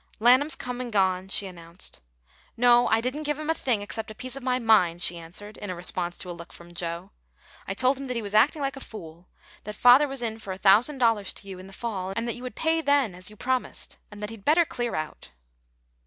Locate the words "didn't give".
3.01-3.37